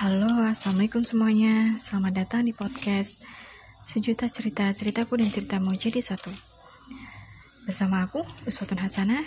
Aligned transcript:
Halo, 0.00 0.32
assalamualaikum 0.48 1.04
semuanya. 1.04 1.76
Selamat 1.76 2.24
datang 2.24 2.48
di 2.48 2.56
podcast 2.56 3.20
Sejuta 3.84 4.32
Cerita 4.32 4.64
Ceritaku 4.72 5.20
dan 5.20 5.28
Ceritamu 5.28 5.76
Jadi 5.76 6.00
Satu. 6.00 6.32
Bersama 7.68 8.08
aku, 8.08 8.24
Uswatun 8.48 8.80
Hasanah. 8.80 9.20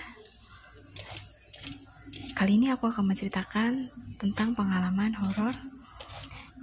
Kali 2.34 2.58
ini 2.58 2.74
aku 2.74 2.90
akan 2.90 3.06
menceritakan 3.06 3.94
tentang 4.18 4.58
pengalaman 4.58 5.14
horor 5.14 5.54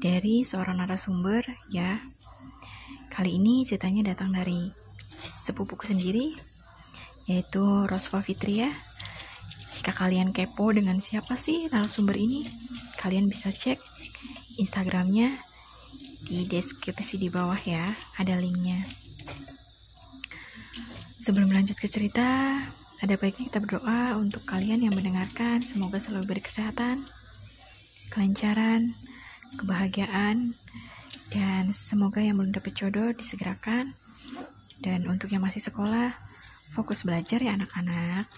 dari 0.02 0.42
seorang 0.42 0.82
narasumber 0.82 1.46
ya. 1.70 2.02
Kali 3.14 3.38
ini 3.38 3.62
ceritanya 3.62 4.10
datang 4.10 4.34
dari 4.34 4.74
sepupuku 5.22 5.86
sendiri, 5.86 6.34
yaitu 7.30 7.62
Rosva 7.86 8.26
Fitria. 8.26 8.74
Jika 9.78 9.94
kalian 9.94 10.34
kepo 10.34 10.74
dengan 10.74 10.98
siapa 10.98 11.38
sih 11.38 11.70
narasumber 11.70 12.18
ini, 12.18 12.42
kalian 12.98 13.30
bisa 13.30 13.54
cek 13.54 13.89
Instagramnya 14.60 15.32
di 16.28 16.44
deskripsi 16.44 17.16
di 17.16 17.32
bawah 17.32 17.56
ya, 17.56 17.82
ada 18.20 18.36
linknya. 18.36 18.76
Sebelum 21.20 21.48
lanjut 21.48 21.80
ke 21.80 21.88
cerita, 21.88 22.60
ada 23.00 23.14
baiknya 23.16 23.48
kita 23.48 23.60
berdoa 23.64 24.20
untuk 24.20 24.44
kalian 24.44 24.84
yang 24.84 24.92
mendengarkan, 24.92 25.64
semoga 25.64 25.96
selalu 25.96 26.36
berkesehatan, 26.36 27.00
kelancaran, 28.12 28.84
kebahagiaan, 29.56 30.52
dan 31.32 31.72
semoga 31.72 32.20
yang 32.20 32.36
belum 32.36 32.52
dapat 32.52 32.76
jodoh 32.76 33.10
disegerakan. 33.16 33.96
Dan 34.80 35.08
untuk 35.08 35.32
yang 35.32 35.44
masih 35.44 35.60
sekolah, 35.60 36.12
fokus 36.76 37.04
belajar 37.08 37.40
ya 37.40 37.56
anak-anak. 37.56 38.28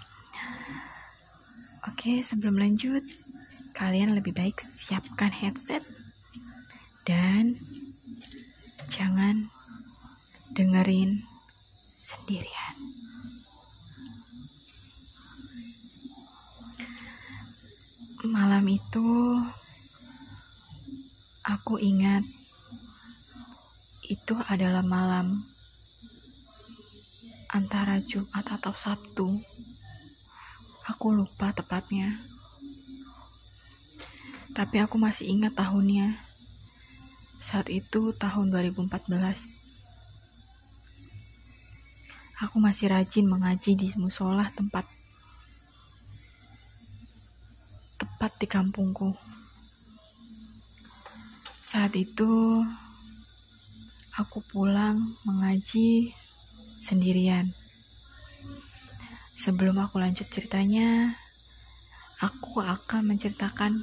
Oke, 1.90 2.22
sebelum 2.22 2.58
lanjut, 2.58 3.02
kalian 3.74 4.14
lebih 4.14 4.34
baik 4.34 4.58
siapkan 4.58 5.30
headset 5.30 5.82
dan 7.02 7.58
jangan 8.86 9.50
dengerin 10.54 11.18
sendirian. 11.98 12.76
Malam 18.22 18.62
itu 18.70 19.08
aku 21.42 21.82
ingat 21.82 22.22
itu 24.06 24.38
adalah 24.46 24.86
malam 24.86 25.26
antara 27.50 27.98
Jumat 27.98 28.46
atau 28.46 28.70
Sabtu. 28.70 29.26
Aku 30.94 31.10
lupa 31.10 31.50
tepatnya. 31.50 32.14
Tapi 34.52 34.84
aku 34.84 35.00
masih 35.00 35.32
ingat 35.32 35.56
tahunnya 35.56 36.31
saat 37.42 37.66
itu 37.74 38.14
tahun 38.22 38.54
2014. 38.54 38.86
Aku 42.46 42.62
masih 42.62 42.94
rajin 42.94 43.26
mengaji 43.26 43.74
di 43.74 43.90
musola 43.98 44.46
tempat 44.54 44.86
tepat 47.98 48.30
di 48.38 48.46
kampungku. 48.46 49.10
Saat 51.58 51.98
itu 51.98 52.62
aku 54.22 54.38
pulang 54.54 54.94
mengaji 55.26 56.14
sendirian. 56.78 57.42
Sebelum 59.42 59.82
aku 59.82 59.98
lanjut 59.98 60.30
ceritanya, 60.30 61.10
aku 62.22 62.62
akan 62.62 63.10
menceritakan 63.10 63.74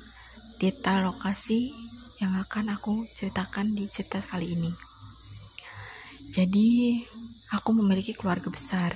detail 0.63 1.11
lokasi 1.11 1.88
yang 2.19 2.35
akan 2.35 2.75
aku 2.75 3.07
ceritakan 3.15 3.71
di 3.71 3.87
cerita 3.87 4.19
kali 4.19 4.51
ini. 4.51 4.71
Jadi, 6.29 6.99
aku 7.55 7.73
memiliki 7.73 8.11
keluarga 8.11 8.51
besar. 8.51 8.91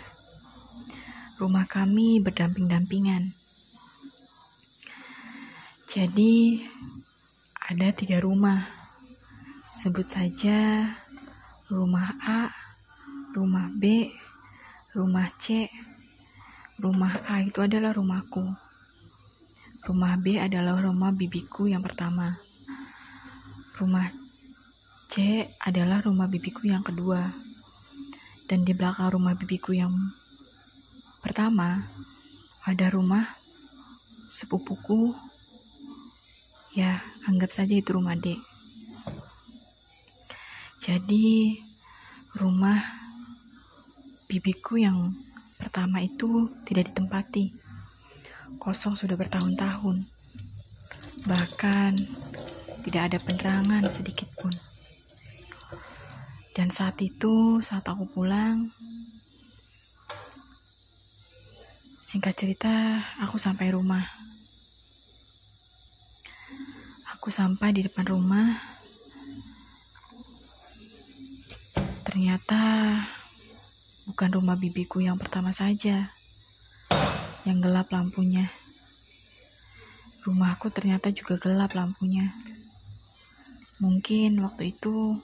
Rumah 1.40 1.66
kami 1.66 2.20
berdamping-dampingan. 2.20 3.24
Jadi, 5.88 6.62
ada 7.72 7.88
tiga 7.96 8.20
rumah. 8.20 8.68
Sebut 9.74 10.06
saja 10.06 10.86
rumah 11.74 12.14
A, 12.22 12.52
rumah 13.34 13.72
B, 13.82 14.14
rumah 14.94 15.32
C. 15.40 15.66
Rumah 16.78 17.32
A 17.32 17.42
itu 17.42 17.64
adalah 17.64 17.96
rumahku. 17.96 18.46
Rumah 19.90 20.14
B 20.22 20.38
adalah 20.38 20.78
rumah 20.78 21.10
bibiku 21.16 21.66
yang 21.66 21.82
pertama. 21.82 22.53
Rumah 23.74 24.06
C 25.10 25.46
adalah 25.66 26.02
rumah 26.06 26.30
bibiku 26.30 26.70
yang 26.70 26.86
kedua. 26.86 27.22
Dan 28.46 28.62
di 28.62 28.74
belakang 28.78 29.14
rumah 29.14 29.34
bibiku 29.34 29.74
yang 29.74 29.94
pertama 31.26 31.82
ada 32.70 32.88
rumah 32.94 33.26
sepupuku. 34.34 35.14
Ya, 36.74 36.98
anggap 37.30 37.54
saja 37.54 37.78
itu 37.78 37.94
rumah 37.94 38.18
D. 38.18 38.34
Jadi, 40.84 41.56
rumah 42.42 42.82
bibiku 44.26 44.82
yang 44.82 44.98
pertama 45.62 46.02
itu 46.02 46.50
tidak 46.66 46.90
ditempati. 46.90 47.54
Kosong 48.58 48.98
sudah 48.98 49.14
bertahun-tahun. 49.14 50.02
Bahkan 51.30 51.92
tidak 52.84 53.02
ada 53.10 53.18
penerangan 53.24 53.84
sedikit 53.88 54.28
pun. 54.38 54.52
Dan 56.54 56.70
saat 56.70 57.02
itu, 57.02 57.64
saat 57.66 57.82
aku 57.90 58.06
pulang, 58.14 58.62
singkat 62.14 62.38
cerita, 62.38 63.02
aku 63.26 63.42
sampai 63.42 63.74
rumah. 63.74 64.06
Aku 67.18 67.34
sampai 67.34 67.74
di 67.74 67.82
depan 67.82 68.06
rumah. 68.06 68.54
Ternyata 72.06 72.62
bukan 74.14 74.30
rumah 74.38 74.54
bibiku 74.54 75.02
yang 75.02 75.18
pertama 75.18 75.50
saja 75.50 76.14
yang 77.50 77.58
gelap 77.66 77.90
lampunya. 77.90 78.46
Rumahku 80.22 80.70
ternyata 80.70 81.10
juga 81.10 81.42
gelap 81.42 81.74
lampunya. 81.74 82.30
Mungkin 83.82 84.38
waktu 84.44 84.70
itu 84.70 85.18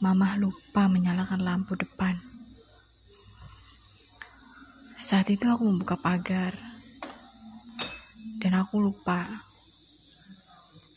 Mama 0.00 0.32
lupa 0.40 0.88
menyalakan 0.88 1.44
lampu 1.44 1.76
depan. 1.76 2.16
Saat 4.96 5.28
itu 5.28 5.44
aku 5.44 5.68
membuka 5.68 6.00
pagar 6.00 6.56
dan 8.40 8.56
aku 8.56 8.80
lupa 8.80 9.28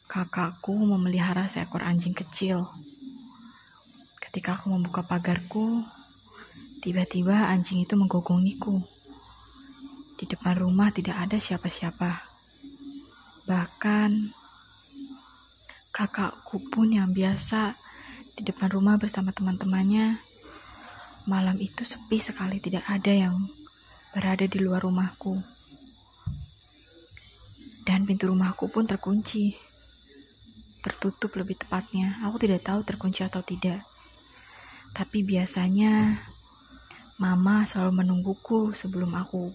kakakku 0.07 0.87
memelihara 0.87 1.51
seekor 1.51 1.83
anjing 1.83 2.15
kecil. 2.15 2.63
Ketika 4.23 4.55
aku 4.55 4.71
membuka 4.71 5.03
pagarku, 5.03 5.83
tiba-tiba 6.79 7.51
anjing 7.51 7.83
itu 7.83 7.99
menggogongiku. 7.99 8.79
Di 10.15 10.31
depan 10.31 10.63
rumah 10.63 10.95
tidak 10.95 11.19
ada 11.19 11.35
siapa-siapa. 11.35 12.23
Bahkan 13.51 14.09
Kakakku 15.93 16.57
pun 16.73 16.89
yang 16.89 17.13
biasa 17.13 17.69
di 18.33 18.41
depan 18.41 18.73
rumah 18.73 18.97
bersama 18.97 19.29
teman-temannya, 19.29 20.17
malam 21.29 21.53
itu 21.61 21.85
sepi 21.85 22.17
sekali 22.17 22.57
tidak 22.57 22.81
ada 22.89 23.13
yang 23.13 23.37
berada 24.17 24.49
di 24.49 24.57
luar 24.57 24.81
rumahku. 24.81 25.37
Dan 27.85 28.09
pintu 28.09 28.33
rumahku 28.33 28.73
pun 28.73 28.89
terkunci. 28.89 29.53
Tertutup 30.81 31.29
lebih 31.37 31.61
tepatnya. 31.61 32.25
Aku 32.25 32.41
tidak 32.41 32.65
tahu 32.65 32.81
terkunci 32.81 33.21
atau 33.21 33.45
tidak. 33.45 33.77
Tapi 34.97 35.21
biasanya 35.21 36.17
mama 37.21 37.69
selalu 37.69 38.01
menungguku 38.01 38.73
sebelum 38.73 39.13
aku 39.13 39.45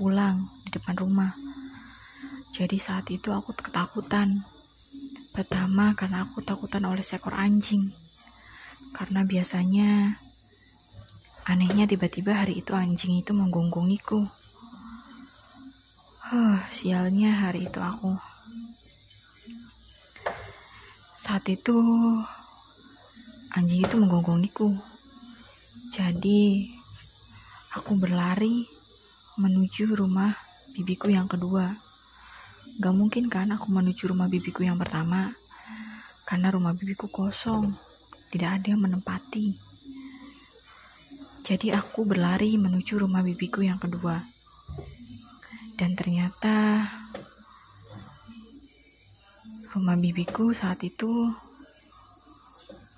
pulang 0.00 0.40
di 0.64 0.72
depan 0.72 0.96
rumah. 0.96 1.28
Jadi 2.56 2.80
saat 2.80 3.04
itu 3.12 3.34
aku 3.36 3.52
ketakutan 3.52 4.32
Pertama, 5.34 5.90
karena 5.98 6.22
aku 6.22 6.46
takutan 6.46 6.86
oleh 6.86 7.02
seekor 7.02 7.34
anjing. 7.34 7.82
Karena 8.94 9.26
biasanya 9.26 10.14
anehnya 11.50 11.90
tiba-tiba 11.90 12.38
hari 12.38 12.62
itu 12.62 12.70
anjing 12.70 13.18
itu 13.18 13.34
menggonggongiku. 13.34 14.22
Huh, 16.30 16.58
sialnya 16.70 17.34
hari 17.34 17.66
itu 17.66 17.82
aku. 17.82 18.14
Saat 21.18 21.50
itu 21.50 21.74
anjing 23.58 23.82
itu 23.82 23.98
menggonggongiku. 23.98 24.70
Jadi 25.90 26.70
aku 27.74 27.98
berlari 27.98 28.62
menuju 29.42 29.98
rumah 29.98 30.30
bibiku 30.78 31.10
yang 31.10 31.26
kedua. 31.26 31.93
Gak 32.82 32.94
mungkin 32.94 33.30
kan 33.30 33.54
aku 33.54 33.70
menuju 33.70 34.10
rumah 34.10 34.26
bibiku 34.26 34.66
yang 34.66 34.74
pertama, 34.74 35.30
karena 36.26 36.50
rumah 36.50 36.74
bibiku 36.74 37.06
kosong, 37.06 37.70
tidak 38.34 38.58
ada 38.58 38.74
yang 38.74 38.82
menempati. 38.82 39.54
Jadi 41.44 41.70
aku 41.70 42.02
berlari 42.02 42.58
menuju 42.58 42.98
rumah 42.98 43.22
bibiku 43.22 43.62
yang 43.62 43.78
kedua. 43.78 44.18
Dan 45.78 45.94
ternyata 45.94 46.82
rumah 49.76 49.94
bibiku 49.94 50.50
saat 50.50 50.82
itu 50.82 51.30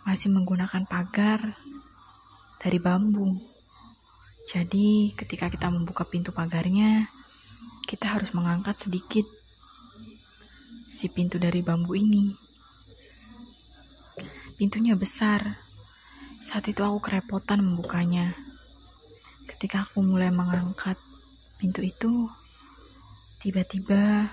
masih 0.08 0.32
menggunakan 0.32 0.88
pagar 0.88 1.42
dari 2.62 2.78
bambu. 2.80 3.34
Jadi 4.46 5.12
ketika 5.18 5.50
kita 5.52 5.68
membuka 5.68 6.06
pintu 6.06 6.32
pagarnya, 6.32 7.04
kita 7.90 8.14
harus 8.14 8.32
mengangkat 8.32 8.78
sedikit 8.78 9.26
si 10.96 11.12
pintu 11.12 11.36
dari 11.36 11.60
bambu 11.60 11.92
ini. 11.92 12.32
Pintunya 14.56 14.96
besar. 14.96 15.44
Saat 16.40 16.72
itu 16.72 16.80
aku 16.80 17.04
kerepotan 17.04 17.60
membukanya. 17.60 18.32
Ketika 19.44 19.84
aku 19.84 20.00
mulai 20.00 20.32
mengangkat 20.32 20.96
pintu 21.60 21.84
itu, 21.84 22.32
tiba-tiba 23.44 24.24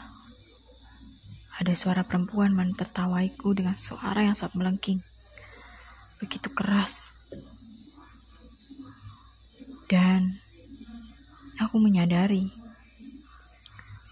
ada 1.60 1.74
suara 1.76 2.08
perempuan 2.08 2.56
menertawaiku 2.56 3.52
dengan 3.52 3.76
suara 3.76 4.24
yang 4.24 4.32
sangat 4.32 4.56
melengking. 4.56 5.04
Begitu 6.24 6.48
keras. 6.56 7.12
Dan 9.92 10.32
aku 11.60 11.76
menyadari 11.84 12.48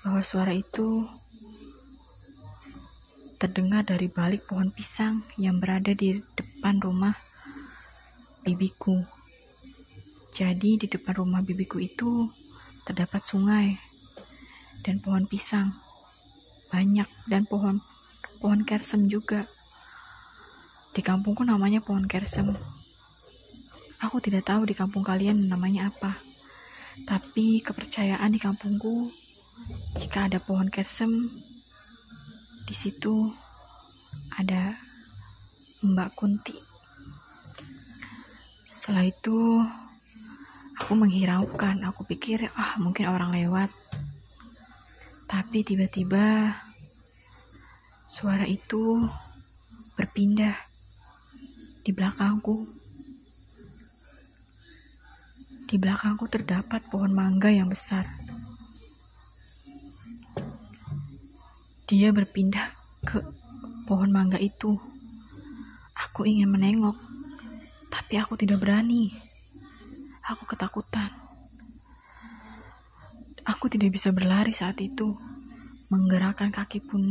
bahwa 0.04 0.20
suara 0.20 0.52
itu 0.52 1.08
terdengar 3.42 3.82
dari 3.82 4.06
balik 4.06 4.46
pohon 4.46 4.70
pisang 4.70 5.18
yang 5.42 5.58
berada 5.58 5.98
di 5.98 6.14
depan 6.38 6.78
rumah 6.78 7.18
bibiku. 8.46 9.02
Jadi 10.38 10.78
di 10.78 10.86
depan 10.86 11.26
rumah 11.26 11.42
bibiku 11.42 11.82
itu 11.82 12.30
terdapat 12.86 13.26
sungai 13.26 13.74
dan 14.86 15.02
pohon 15.02 15.26
pisang 15.26 15.74
banyak 16.70 17.10
dan 17.34 17.50
pohon 17.50 17.82
pohon 18.46 18.62
kersem 18.62 19.10
juga. 19.10 19.42
Di 20.94 21.02
kampungku 21.02 21.42
namanya 21.42 21.82
pohon 21.82 22.06
kersem. 22.06 22.46
Aku 24.06 24.22
tidak 24.22 24.46
tahu 24.46 24.70
di 24.70 24.78
kampung 24.78 25.02
kalian 25.02 25.50
namanya 25.50 25.90
apa. 25.90 26.14
Tapi 27.10 27.66
kepercayaan 27.66 28.30
di 28.30 28.38
kampungku 28.38 29.10
jika 29.98 30.30
ada 30.30 30.38
pohon 30.38 30.70
kersem 30.70 31.10
di 32.72 32.80
situ 32.80 33.28
ada 34.40 34.72
Mbak 35.84 36.10
Kunti. 36.16 36.56
Setelah 38.64 39.04
itu 39.04 39.60
aku 40.80 40.96
menghiraukan, 40.96 41.84
aku 41.84 42.08
pikir 42.08 42.48
ah 42.56 42.80
mungkin 42.80 43.12
orang 43.12 43.36
lewat. 43.36 43.68
Tapi 45.28 45.68
tiba-tiba 45.68 46.56
suara 48.08 48.48
itu 48.48 49.04
berpindah 50.00 50.56
di 51.84 51.92
belakangku. 51.92 52.56
Di 55.68 55.76
belakangku 55.76 56.24
terdapat 56.32 56.88
pohon 56.88 57.12
mangga 57.12 57.52
yang 57.52 57.68
besar. 57.68 58.21
Dia 61.92 62.16
berpindah 62.16 62.72
ke 63.04 63.20
pohon 63.84 64.16
mangga 64.16 64.40
itu. 64.40 64.80
Aku 66.08 66.24
ingin 66.24 66.48
menengok, 66.48 66.96
tapi 67.92 68.16
aku 68.16 68.40
tidak 68.40 68.64
berani. 68.64 69.12
Aku 70.32 70.48
ketakutan. 70.48 71.12
Aku 73.44 73.68
tidak 73.68 73.92
bisa 73.92 74.16
berlari 74.16 74.56
saat 74.56 74.80
itu. 74.80 75.12
Menggerakkan 75.92 76.48
kaki 76.56 76.80
pun 76.80 77.04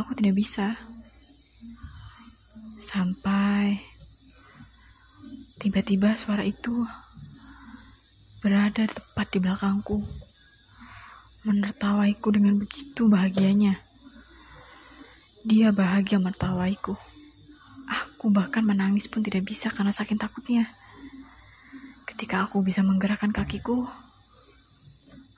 aku 0.00 0.16
tidak 0.16 0.32
bisa. 0.32 0.72
Sampai 2.80 3.76
tiba-tiba 5.60 6.16
suara 6.16 6.40
itu 6.40 6.72
berada 8.40 8.88
tepat 8.88 9.28
di 9.28 9.38
belakangku 9.44 10.00
menertawaiku 11.42 12.30
dengan 12.30 12.54
begitu 12.54 13.10
bahagianya. 13.10 13.74
Dia 15.42 15.74
bahagia 15.74 16.22
menertawaiku. 16.22 16.94
Aku 17.90 18.30
bahkan 18.30 18.62
menangis 18.62 19.10
pun 19.10 19.26
tidak 19.26 19.42
bisa 19.42 19.66
karena 19.74 19.90
saking 19.90 20.18
takutnya. 20.18 20.62
Ketika 22.06 22.46
aku 22.46 22.62
bisa 22.62 22.86
menggerakkan 22.86 23.34
kakiku, 23.34 23.82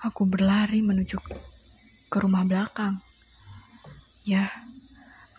aku 0.04 0.28
berlari 0.28 0.84
menuju 0.84 1.16
ke 2.12 2.16
rumah 2.20 2.44
belakang. 2.44 3.00
Ya, 4.28 4.52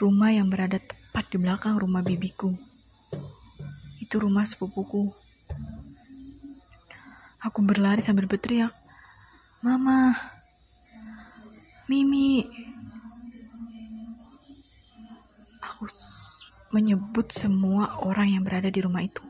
rumah 0.02 0.34
yang 0.34 0.50
berada 0.50 0.82
tepat 0.82 1.30
di 1.30 1.38
belakang 1.38 1.78
rumah 1.78 2.02
bibiku. 2.02 2.50
Itu 4.02 4.18
rumah 4.18 4.50
sepupuku. 4.50 5.14
Aku 7.46 7.62
berlari 7.62 8.02
sambil 8.02 8.26
berteriak, 8.26 8.74
"Mama, 9.62 10.18
Mimi. 11.86 12.42
Aku 15.62 15.86
menyebut 16.74 17.30
semua 17.30 18.02
orang 18.02 18.34
yang 18.34 18.42
berada 18.42 18.74
di 18.74 18.82
rumah 18.82 19.06
itu. 19.06 19.22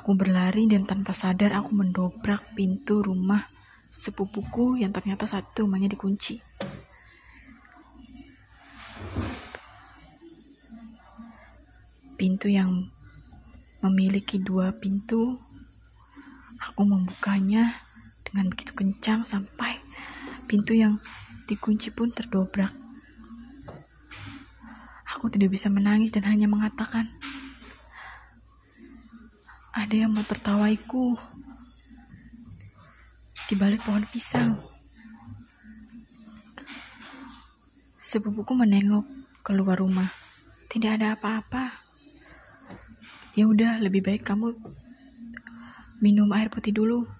Aku 0.00 0.12
berlari 0.12 0.68
dan 0.68 0.84
tanpa 0.84 1.16
sadar 1.16 1.56
aku 1.56 1.72
mendobrak 1.72 2.40
pintu 2.52 3.00
rumah 3.00 3.44
sepupuku 3.88 4.84
yang 4.84 4.92
ternyata 4.92 5.24
saat 5.24 5.48
itu 5.48 5.64
rumahnya 5.64 5.88
dikunci. 5.92 6.44
Pintu 12.20 12.52
yang 12.52 12.88
memiliki 13.84 14.40
dua 14.40 14.76
pintu, 14.76 15.40
aku 16.60 16.84
membukanya 16.84 17.68
dengan 18.28 18.52
begitu 18.52 18.72
kencang 18.76 19.28
sampai 19.28 19.67
Pintu 20.48 20.72
yang 20.72 20.96
dikunci 21.44 21.92
pun 21.92 22.08
terdobrak. 22.08 22.72
Aku 25.12 25.28
tidak 25.28 25.52
bisa 25.52 25.68
menangis 25.68 26.08
dan 26.08 26.24
hanya 26.24 26.48
mengatakan, 26.48 27.04
ada 29.76 29.92
yang 29.92 30.08
mau 30.16 30.24
tertawaiku 30.24 31.20
di 33.52 33.54
balik 33.60 33.84
pohon 33.84 34.08
pisang. 34.08 34.56
Sepupuku 38.00 38.56
menengok 38.56 39.04
keluar 39.44 39.76
rumah. 39.76 40.08
Tidak 40.72 40.96
ada 40.96 41.12
apa-apa. 41.12 41.72
Ya 43.36 43.44
udah, 43.44 43.84
lebih 43.84 44.00
baik 44.00 44.24
kamu 44.24 44.56
minum 46.00 46.32
air 46.32 46.48
putih 46.48 46.72
dulu. 46.72 47.17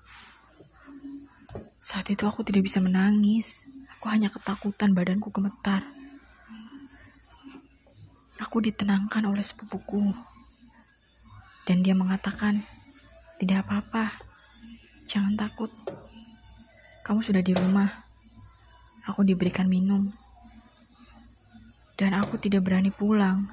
Saat 1.89 2.13
itu 2.13 2.29
aku 2.29 2.45
tidak 2.45 2.69
bisa 2.69 2.85
menangis. 2.85 3.65
Aku 3.97 4.13
hanya 4.13 4.29
ketakutan, 4.29 4.93
badanku 4.93 5.33
gemetar. 5.33 5.81
Aku 8.45 8.61
ditenangkan 8.61 9.25
oleh 9.25 9.41
sepupuku. 9.41 10.13
Dan 11.65 11.81
dia 11.81 11.97
mengatakan, 11.97 12.61
tidak 13.41 13.65
apa-apa, 13.65 14.13
jangan 15.09 15.33
takut. 15.41 15.73
Kamu 17.09 17.25
sudah 17.25 17.41
di 17.41 17.57
rumah. 17.57 17.89
Aku 19.09 19.25
diberikan 19.25 19.65
minum. 19.65 20.05
Dan 21.97 22.13
aku 22.13 22.37
tidak 22.37 22.69
berani 22.69 22.93
pulang. 22.93 23.49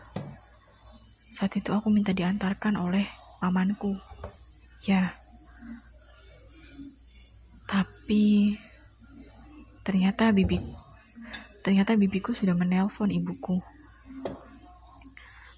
Saat 1.32 1.56
itu 1.56 1.72
aku 1.72 1.88
minta 1.88 2.12
diantarkan 2.12 2.76
oleh 2.76 3.08
pamanku. 3.40 3.96
Ya, 4.84 5.16
tapi 7.66 8.54
ternyata 9.86 10.30
bibi 10.30 10.58
ternyata 11.66 11.98
bibiku 11.98 12.30
sudah 12.30 12.54
menelpon 12.54 13.10
ibuku. 13.10 13.58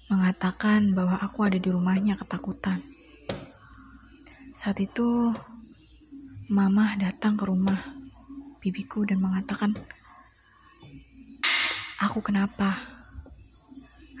Mengatakan 0.08 0.96
bahwa 0.96 1.20
aku 1.20 1.44
ada 1.44 1.60
di 1.60 1.68
rumahnya 1.68 2.16
ketakutan. 2.16 2.80
Saat 4.56 4.80
itu 4.80 5.36
mama 6.48 6.96
datang 6.96 7.36
ke 7.36 7.44
rumah 7.44 7.76
bibiku 8.64 9.04
dan 9.04 9.20
mengatakan, 9.20 9.76
"Aku 12.08 12.24
kenapa? 12.24 12.72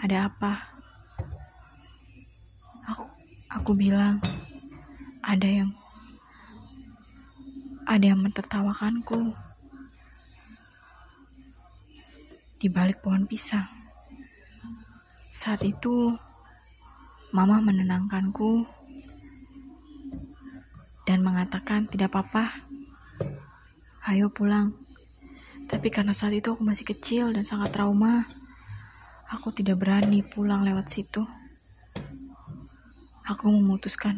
Ada 0.04 0.28
apa?" 0.28 0.68
Aku 2.92 3.08
aku 3.48 3.72
bilang, 3.72 4.20
"Ada 5.24 5.64
yang 5.64 5.72
ada 7.88 8.04
yang 8.04 8.20
mentertawakanku. 8.20 9.48
di 12.58 12.66
balik 12.66 12.98
pohon 12.98 13.22
pisang. 13.22 13.70
Saat 15.30 15.62
itu, 15.62 16.18
Mama 17.30 17.62
menenangkanku 17.62 18.66
dan 21.06 21.22
mengatakan 21.22 21.86
tidak 21.86 22.10
apa-apa. 22.10 22.50
Ayo 24.10 24.32
pulang. 24.32 24.74
Tapi 25.68 25.92
karena 25.92 26.16
saat 26.16 26.34
itu 26.34 26.50
aku 26.50 26.64
masih 26.64 26.88
kecil 26.88 27.30
dan 27.30 27.44
sangat 27.44 27.76
trauma, 27.76 28.24
aku 29.28 29.52
tidak 29.52 29.78
berani 29.78 30.24
pulang 30.24 30.64
lewat 30.64 30.88
situ. 30.88 31.22
Aku 33.28 33.52
memutuskan 33.52 34.16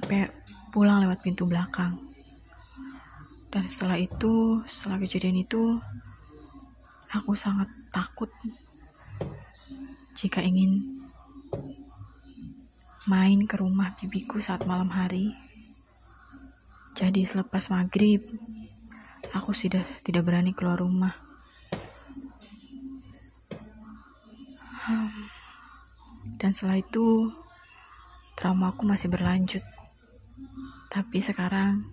pulang 0.70 1.02
lewat 1.02 1.20
pintu 1.20 1.44
belakang. 1.50 2.09
Dan 3.50 3.66
setelah 3.66 3.98
itu, 3.98 4.62
setelah 4.70 5.02
kejadian 5.02 5.42
itu, 5.42 5.82
aku 7.10 7.34
sangat 7.34 7.66
takut 7.90 8.30
jika 10.14 10.38
ingin 10.38 10.86
main 13.10 13.42
ke 13.50 13.58
rumah 13.58 13.90
bibiku 13.98 14.38
saat 14.38 14.62
malam 14.70 14.86
hari. 14.94 15.34
Jadi 16.94 17.26
selepas 17.26 17.74
maghrib, 17.74 18.22
aku 19.34 19.50
sudah 19.50 19.82
tidak 20.06 20.30
berani 20.30 20.54
keluar 20.54 20.78
rumah. 20.78 21.10
Dan 26.40 26.54
setelah 26.54 26.78
itu, 26.78 27.28
trauma 28.38 28.70
aku 28.70 28.86
masih 28.86 29.10
berlanjut. 29.10 29.60
Tapi 30.86 31.18
sekarang, 31.18 31.84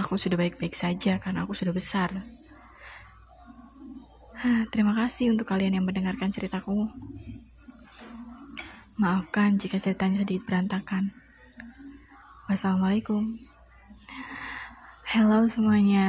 aku 0.00 0.16
sudah 0.16 0.40
baik-baik 0.40 0.72
saja 0.72 1.20
karena 1.20 1.44
aku 1.44 1.52
sudah 1.52 1.76
besar. 1.76 2.08
Terima 4.72 4.96
kasih 4.96 5.28
untuk 5.28 5.44
kalian 5.44 5.76
yang 5.76 5.84
mendengarkan 5.84 6.32
ceritaku. 6.32 6.88
Maafkan 8.96 9.60
jika 9.60 9.76
ceritanya 9.76 10.24
sedikit 10.24 10.48
berantakan. 10.48 11.12
Wassalamualaikum. 12.48 13.28
Halo 15.12 15.44
semuanya. 15.52 16.08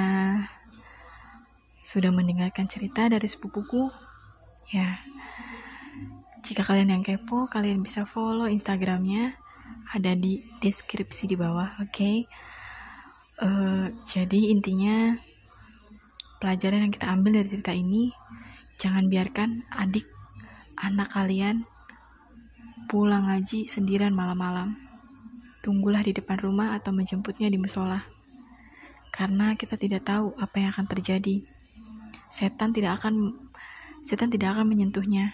Sudah 1.84 2.16
mendengarkan 2.16 2.72
cerita 2.72 3.12
dari 3.12 3.28
sepupuku? 3.28 3.92
Ya. 4.72 5.04
Jika 6.40 6.64
kalian 6.64 6.96
yang 6.96 7.04
kepo, 7.04 7.52
kalian 7.52 7.84
bisa 7.84 8.08
follow 8.08 8.48
Instagramnya. 8.48 9.36
Ada 9.92 10.16
di 10.16 10.40
deskripsi 10.64 11.28
di 11.28 11.36
bawah, 11.36 11.76
oke? 11.84 11.92
Okay? 11.92 12.24
Eh, 13.42 13.88
jadi 14.06 14.54
intinya 14.54 15.18
pelajaran 16.38 16.86
yang 16.86 16.94
kita 16.94 17.10
ambil 17.10 17.42
dari 17.42 17.50
cerita 17.50 17.74
ini 17.74 18.14
jangan 18.78 19.10
biarkan 19.10 19.66
adik 19.74 20.06
anak 20.78 21.10
kalian 21.10 21.66
pulang 22.86 23.26
ngaji 23.26 23.66
sendirian 23.66 24.14
malam-malam. 24.14 24.78
Tunggulah 25.66 26.06
di 26.06 26.14
depan 26.14 26.38
rumah 26.38 26.78
atau 26.78 26.94
menjemputnya 26.94 27.50
di 27.50 27.58
musola. 27.58 28.06
Karena 29.10 29.58
kita 29.58 29.74
tidak 29.74 30.06
tahu 30.06 30.38
apa 30.38 30.62
yang 30.62 30.70
akan 30.78 30.86
terjadi. 30.86 31.42
Setan 32.30 32.78
tidak 32.78 33.02
akan 33.02 33.34
setan 34.06 34.30
tidak 34.30 34.54
akan 34.54 34.70
menyentuhnya. 34.70 35.34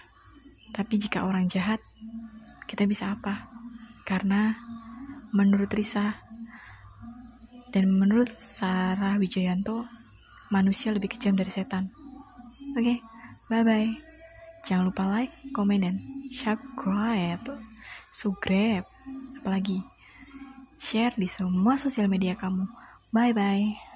Tapi 0.72 0.96
jika 0.96 1.28
orang 1.28 1.44
jahat, 1.44 1.80
kita 2.64 2.88
bisa 2.88 3.12
apa? 3.12 3.44
Karena 4.08 4.56
menurut 5.32 5.68
Risa 5.72 6.27
dan 7.74 7.92
menurut 7.92 8.28
Sarah 8.30 9.20
Wijayanto, 9.20 9.84
manusia 10.48 10.92
lebih 10.92 11.12
kejam 11.12 11.36
dari 11.36 11.52
setan. 11.52 11.88
Oke, 12.76 12.94
okay, 12.94 12.96
bye-bye. 13.52 13.92
Jangan 14.64 14.92
lupa 14.92 15.08
like, 15.08 15.32
komen, 15.56 15.84
dan 15.84 15.96
subscribe, 16.28 17.40
subscribe, 18.12 18.84
apalagi 19.40 19.80
share 20.76 21.16
di 21.16 21.26
semua 21.26 21.80
sosial 21.80 22.06
media 22.06 22.36
kamu. 22.36 22.68
Bye 23.10 23.32
bye. 23.32 23.87